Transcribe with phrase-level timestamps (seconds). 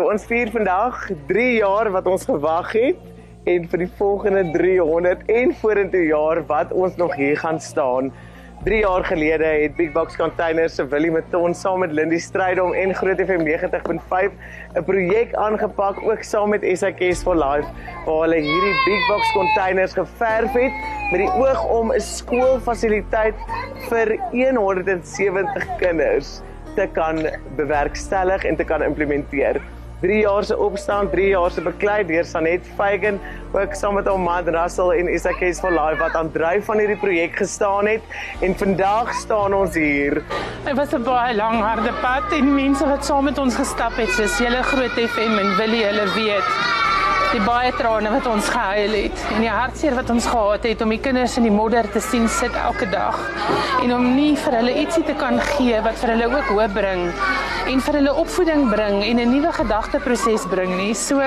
[0.00, 0.94] So ons vier vandag
[1.28, 6.70] 3 jaar wat ons gewag het en vir die volgende 300 en vorentoe jaar wat
[6.72, 8.06] ons nog hier gaan staan.
[8.64, 12.94] 3 jaar gelede het Big Box Containers se Willie Maton saam met Lindy Strydom en
[12.96, 14.38] Groot FM 90.5
[14.72, 17.68] 'n projek aangepak ook saam met SAKS for Life
[18.06, 20.72] waar hulle hierdie Big Box Containers geverf het
[21.10, 23.36] met die oog om 'n skoolfasiliteit
[23.90, 26.40] vir 170 kinders
[26.74, 27.20] te kan
[27.56, 29.60] bewerkstellig en te kan implementeer.
[30.00, 33.20] 3 jaar se opstaan, 3 jaar se beklei deur Sanet Fagan,
[33.52, 36.98] ook saam met hom Mad Russell en Isaacs for Life wat aan dryf van hierdie
[37.00, 38.02] projek gestaan het
[38.40, 40.22] en vandag staan ons hier.
[40.64, 44.10] Dit was 'n baie lang harde pad en mense wat saam met ons gestap het,
[44.10, 46.89] soos julle groot FM en Willie hulle weet
[47.30, 50.90] die baie trane wat ons gehuil het en die hartseer wat ons gehad het om
[50.90, 53.20] die kinders in die modder te sien sit elke dag
[53.84, 57.06] en om nie vir hulle ietsie te kan gee wat vir hulle ook hoop bring
[57.70, 60.94] en vir hulle opvoeding bring en 'n nuwe gedagteproses bring nie.
[60.94, 61.20] So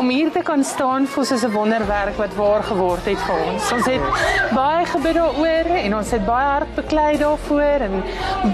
[0.00, 3.72] om hier te kan staan voel soos 'n wonderwerk wat waar geword het vir ons.
[3.72, 4.00] Ons het
[4.54, 8.02] baie gebid daaroor en ons het baie hard beklei daarvoor en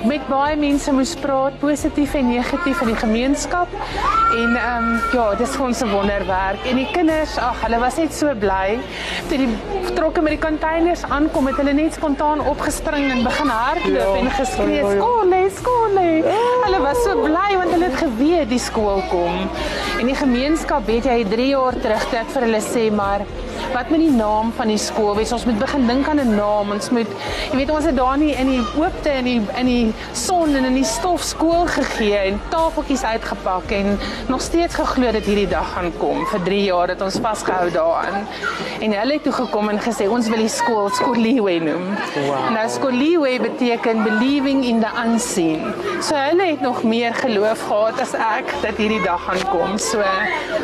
[0.04, 3.68] met baie mense moes praat, positief en negatief in die gemeenskap.
[4.34, 7.98] En ehm um, ja, dis vir ons 'n wonderwerk en die kinders, ag, hulle was
[8.00, 8.78] net so bly
[9.30, 9.48] toe die
[9.96, 14.30] trokke met die containers aankom het hulle net spontaan opgespring en begin hardloop ja, en
[14.38, 14.94] geskree, ja, ja.
[14.96, 15.98] "Skool, skool!"
[16.66, 19.46] Hulle was so bly want hulle het geweet die skool kom.
[20.00, 23.24] En die gemeenskap weet jy 3 jaar terug het ek vir hulle sê maar
[23.72, 25.32] wat met die naam van die skool wees?
[25.32, 26.70] Ons moet begin dink aan 'n naam.
[26.72, 27.08] Ons moet
[27.50, 30.64] jy weet ons het daar nie in die oopte in die in die son en
[30.64, 33.98] in die stof skool gegee en tafeltjies uitgepak en
[34.28, 38.26] nog steeds geglo dat hierdie dag gaan kom vir 3 jaar dat ons vasgehou daaraan.
[38.80, 41.86] En hulle het toe gekom en gesê ons wil die skool Skoliwe noem.
[42.26, 42.50] Wow.
[42.50, 45.74] nou Skoliwe beteken believing in the unseen.
[46.00, 49.78] So hulle het nog meer geloof gehad as ek dat hierdie dag gaan kom.
[49.78, 50.02] So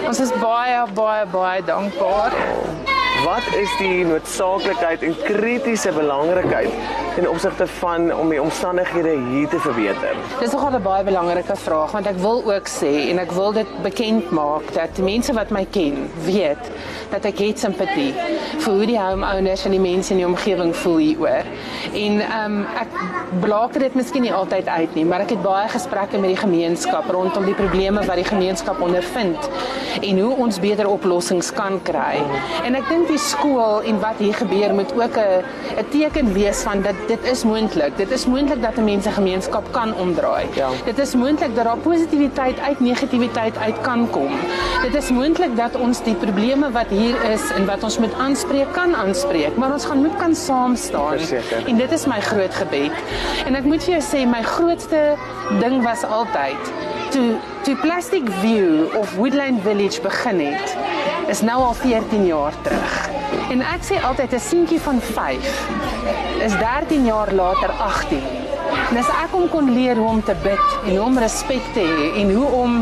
[0.06, 2.91] ons is baie baie baie dankbaar
[3.22, 6.70] wat is die noodsaaklikheid en kritiese belangrikheid
[7.14, 10.16] ten opsigte van om die omstandighede hier te verbeter?
[10.40, 13.82] Dis nogal 'n baie belangrike vraag want ek wil ook sê en ek wil dit
[13.82, 16.70] bekend maak dat mense wat my ken, weet
[17.10, 18.14] dat ek het simpatie
[18.58, 21.44] vir hoe die homeowners en die mense in die omgewing voel hieroor.
[21.92, 22.88] En ehm um, ek
[23.40, 27.10] blaak dit miskien nie altyd uit nie, maar ek het baie gesprekke met die gemeenskap
[27.10, 29.50] rondom die probleme wat die gemeenskap ondervind
[30.00, 32.22] en hoe ons beter oplossings kan kry.
[32.64, 35.44] En ek dink die skool en wat hier gebeur moet ook 'n
[35.80, 37.96] 'n teken wees van dat dit is moontlik.
[37.96, 40.46] Dit is moontlik dat 'n mens se gemeenskap kan omdraai.
[40.54, 40.68] Ja.
[40.84, 44.32] Dit is moontlik dat daar positiwiteit uit negativiteit uit kan kom.
[44.82, 48.72] Dit is moontlik dat ons die probleme wat hier is en wat ons moet aanspreek
[48.72, 51.18] kan aanspreek, maar ons gaan moet kan saam staan.
[51.18, 51.66] Verseker.
[51.66, 52.92] En dit is my groot gebed.
[53.46, 55.16] En ek moet vir jou sê my grootste
[55.60, 56.81] ding was altyd
[57.12, 60.76] toe toe Plastic View of Woodland Village begin het
[61.28, 63.08] is nou al 14 jaar terug.
[63.50, 65.68] En ek sê altyd 'n seentjie van 5
[66.44, 68.41] is 13 jaar later 18.
[68.92, 71.80] En as ek hom kon leer hoe om te bid en hoe om respek te
[71.80, 72.74] hê en hoe om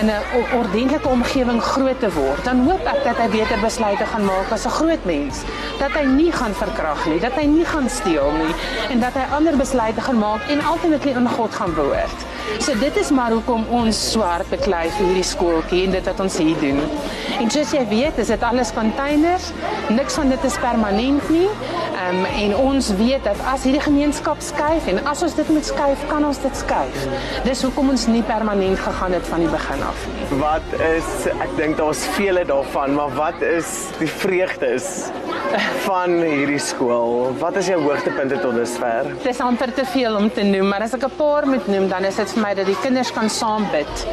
[0.00, 4.24] in 'n ordentlike omgewing groot te word, dan hoop ek dat hy beter besluite gaan
[4.24, 5.40] maak as 'n groot mens.
[5.78, 8.54] Dat hy nie gaan verkrag nie, dat hy nie gaan steel nie
[8.90, 12.20] en dat hy ander besluite gaan maak en ultimately aan God gaan behoort.
[12.60, 16.36] So dit is maar hoekom ons swart beklei vir hierdie skooltjie en dit wat ons
[16.36, 16.80] hier doen.
[17.40, 19.50] En soos jy weet, is dit alles containers.
[19.88, 21.48] Niks van dit is permanent nie.
[22.10, 26.00] Um, en ons weet dat as hierdie gemeenskap skuif en as ons dit moet skuif,
[26.10, 27.04] kan ons dit skuif.
[27.46, 30.26] Dis hoekom ons nie permanent gegaan het van die begin af nie.
[30.40, 33.70] Wat is ek dink daar's vele daarvan, maar wat is
[34.00, 34.88] die vreugdes
[35.86, 37.30] van hierdie skool?
[37.40, 39.12] Wat is jou hoogtepunte tot dusver?
[39.24, 42.04] Dis amper te veel om te noem, maar as ek 'n paar moet noem, dan
[42.04, 44.06] is dit vir my dat die kinders kan saam bid.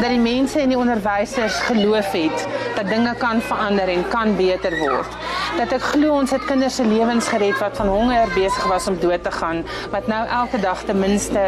[0.00, 4.78] Dat die mense en die onderwysers geloof het dat dinge kan verander en kan beter
[4.78, 5.10] word.
[5.54, 8.96] Dat ek glo ons het kinders se lewens gered wat van honger besig was om
[8.98, 11.44] dood te gaan, wat nou elke dag ten minste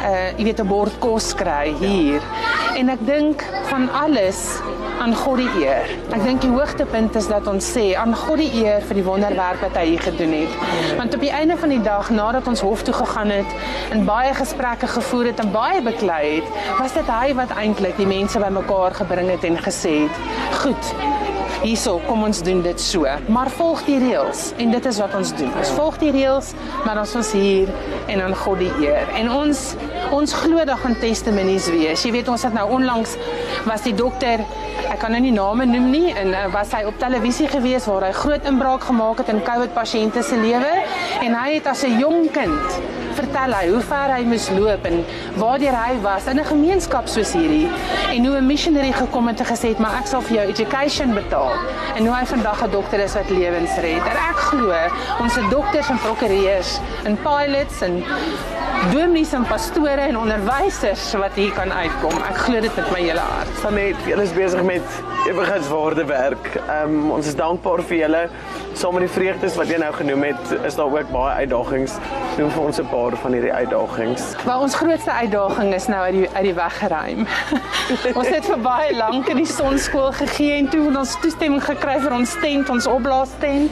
[0.00, 2.22] uh jy weet 'n bord kos kry hier.
[2.78, 4.60] En ek dink van alles
[5.00, 5.88] aan God die eer.
[6.12, 9.62] Ek dink die hoogtepunt is dat ons sê aan God die eer vir die wonderwerk
[9.64, 10.56] wat hy hier gedoen het.
[10.98, 13.54] Want op die einde van die dag nadat ons hof toe gegaan het
[13.90, 18.06] en baie gesprekke gevoer het en baie beklei het, was dit hy wat eintlik die
[18.10, 20.20] mense bymekaar gebring het en gesê het:
[20.60, 20.94] "Goed,
[21.60, 25.32] hierso, kom ons doen dit so, maar volg die reëls en dit is wat ons
[25.36, 25.50] doen.
[25.60, 26.52] Ons volg die reëls,
[26.86, 27.72] maar ons is hier
[28.10, 29.08] en aan God die eer.
[29.18, 29.74] En ons
[30.10, 32.02] ons glo dat gaan testimonies wees.
[32.02, 33.16] Jy weet ons het nou onlangs
[33.68, 34.42] was die dokter
[34.90, 38.08] ek kan nou nie name noem nie en uh, was hy op televisie gewees waar
[38.08, 40.72] hy groot inbraak gemaak het in COVID pasiënte se lewe
[41.22, 42.80] en hy het as 'n jong kind
[43.14, 45.02] vertel hy hoe ver hy moes loop en
[45.40, 47.68] waar hy was in 'n gemeenskap soos hierdie
[48.14, 51.14] en hoe 'n missionary gekom het en gesê het maar ek sal vir jou education
[51.14, 51.52] betaal
[51.96, 54.04] en hoe hy vandag 'n dokter is wat lewens red.
[54.12, 54.74] En ek glo
[55.20, 57.99] ons se dokters en prokureurs en pilots en
[58.92, 62.16] dominees en pastore en onderwysers wat hier kan uitkom.
[62.28, 63.52] Ek glo dit met my hele hart.
[63.62, 66.50] Sanet, julle is besig met ewigheidswaarde werk.
[66.62, 68.22] Ehm um, ons is dankbaar vir julle.
[68.72, 71.96] Saam met die vreugdes wat jy nou genoem het, is daar ook baie uitdagings.
[72.38, 74.22] Noem vir ons 'n paar van hierdie uitdagings.
[74.46, 77.26] Maar ons grootste uitdaging is nou uit die uit die weg geruim.
[78.20, 81.98] ons het vir baie lank in die sonskool gegee en toe het ons toestemming gekry
[82.00, 83.70] vir ons tent, ons opblaastent.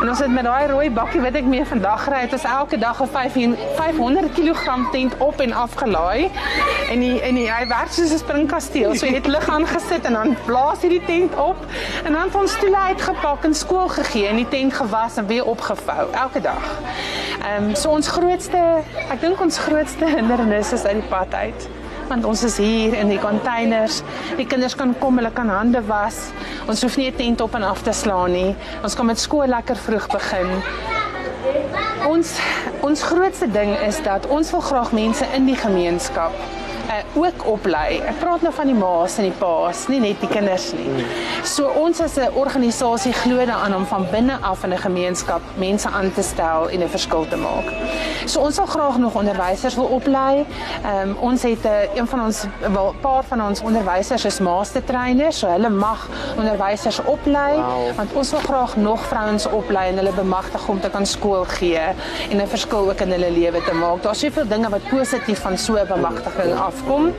[0.00, 2.78] En ons het met daai rooi bakkie wat ek mee vandag ry, het ons elke
[2.78, 3.08] dag 'n
[3.76, 6.30] 500 kg tent op en af gelaai.
[6.90, 8.94] En die en die, hy werk soos 'n springkasteel.
[8.94, 11.56] So jy het lig aangesit en dan blaas jy die tent op
[12.04, 15.44] en dan het ons stoele uitgepak en skool gegee en die tent gewas en weer
[15.44, 16.64] opgevou elke dag.
[17.42, 18.60] Ehm um, so ons grootste,
[19.08, 21.68] ek dink ons grootste hindernis is uit die pad uit
[22.08, 24.00] want ons is hier in die containers.
[24.38, 26.30] Die kinders kan kom, hulle kan hande was.
[26.64, 28.56] Ons hoef nie 'n tent op en af te slaan nie.
[28.82, 30.48] Ons kan met skool lekker vroeg begin.
[32.08, 32.38] Ons
[32.80, 36.32] ons grootste ding is dat ons wil graag mense in die gemeenskap
[36.88, 38.00] uh, ook oplei.
[38.00, 41.04] Ek praat nou van die ma's en die pa's, nie net die kinders nie.
[41.44, 45.88] So ons as 'n organisasie glo daaraan om van binne af in 'n gemeenskap mense
[45.88, 47.66] aan te stel en 'n verskil te maak.
[48.26, 50.46] So ons wil graag nog onderwysers wil oplei.
[50.84, 54.38] Ehm um, ons het 'n uh, een van ons wel paar van ons onderwysers is
[54.38, 57.96] master trainers, so hulle mag onderwysers oplei wow.
[57.96, 61.80] want ons wil graag nog vrouens oplei en hulle bemagtig om te kan skool gee
[62.30, 64.02] en 'n verskil ook in hulle lewe te maak.
[64.02, 67.12] Daar's soveel dinge wat positief van so 'n bemagtiging af afkom.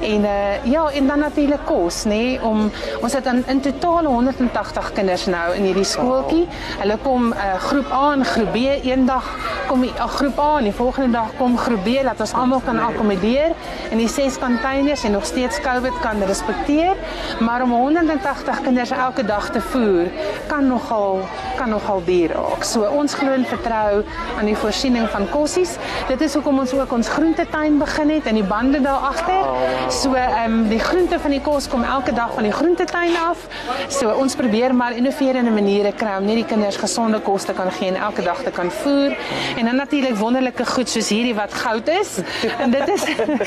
[0.00, 2.70] En uh ja, en dan natuurlik kos, nê, nee, om
[3.00, 6.46] ons het in, in totaal 180 kinders nou in hierdie skooltjie.
[6.78, 9.28] Hulle kom uh groep A en groep B eendag
[9.72, 12.60] kom die uh, groep A en die volgende dag kom groep B dat ons almal
[12.64, 13.54] kan akkommodeer
[13.90, 16.98] in die ses containers en nog steeds COVID kan respekteer.
[17.40, 20.10] Maar om 180 kinders elke dag te voer
[20.50, 21.22] kan nogal
[21.56, 22.64] kan nogal duur raak.
[22.64, 24.02] So ons glo en vertrou
[24.38, 25.76] aan die voorsiening van kossies.
[26.08, 29.44] Dit is hoekom ons ook ons groentetuin begin het en die bande daar agter.
[29.90, 33.46] So ehm um, die groente van die kos kom elke dag van die groentetuin af.
[33.88, 37.70] So ons probeer maar innoverende maniere kry om net die kinders gesonde kos te kan
[37.78, 39.16] gee en elke dag te kan voer.
[39.56, 42.18] En dan natuurlik wonderlike goed soos hierdie wat goud is.
[42.58, 43.04] En dit is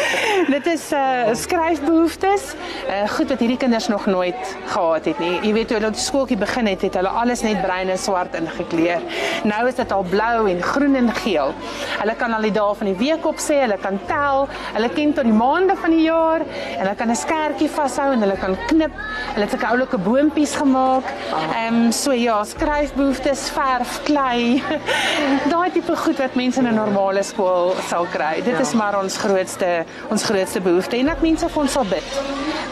[0.56, 2.52] dit is uh skryfbehoeftes.
[2.90, 5.40] Uh goed wat hierdie kinders nog nooit gehad het nie.
[5.42, 9.02] Jy weet toe hulle skooltjie begin het, het hulle alles net bruin en swart ingekleur.
[9.44, 11.54] Nou is dit al blou en groen en geel.
[12.00, 15.14] Hulle kan al die dae van die week op sê, hulle kan tel, hulle ken
[15.16, 18.58] tot die maande van die jaar en hulle kan 'n skertjie vashou en hulle kan
[18.68, 18.94] knip.
[19.34, 21.06] Hulle het sulke oulike boontjies gemaak.
[21.54, 24.64] Ehm um, so ja, skryfbehoeftes, verf, klei.
[25.54, 28.42] Daai tipe goed wat mense in 'n normale skool sal kry.
[28.44, 32.10] Dit is maar ons grootste ons grootste behoefte en dat mense vir ons sal bid.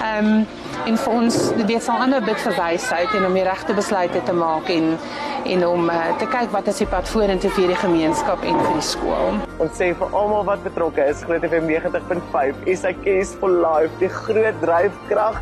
[0.01, 0.47] Ehm um,
[0.85, 4.33] en vir ons weet sal ander bid vir wysheid en om die regte besluite te
[4.33, 4.97] maak en
[5.45, 8.73] en om uh, te kyk wat is die pad vorentoe vir die gemeenskap en vir
[8.73, 9.52] die skool.
[9.63, 13.91] Ons sê vir almal wat betrokke is, Groot FM 90.5, is a case for life,
[14.01, 15.37] die groot dryfkrag,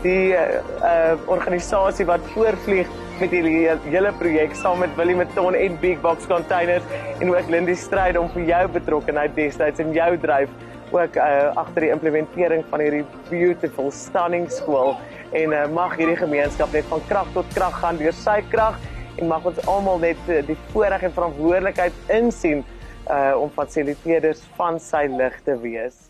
[0.00, 2.88] die uh, organisasie wat voorvlieg
[3.20, 6.86] met hierdie hele projek saam met Willie Meton en Big Box Containers
[7.18, 10.52] en ook Lindy Stryd om vir jou betrokkeheid destyds in jou dryf
[10.94, 14.94] ook uh, agter die implementering van hierdie beautiful stunning skool.
[15.36, 18.80] En uh, mag hierdie gemeenskap net van krag tot krag gaan deur sy krag
[19.16, 22.64] en mag ons almal net uh, die voorreg en verantwoordelikheid insien
[23.10, 26.05] uh om fasiliteerders van sy lig te wees.